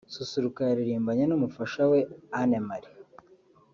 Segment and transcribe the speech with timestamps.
[0.13, 1.81] Susuruka yaririmbanye n’umufasha
[2.39, 2.93] Anne Marie